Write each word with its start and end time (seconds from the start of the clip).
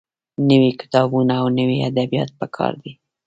نوي 0.49 0.71
کتابونه 0.81 1.33
او 1.41 1.47
نوي 1.59 1.77
ادبيات 1.89 2.29
پکار 2.39 2.73
دي. 2.83 2.91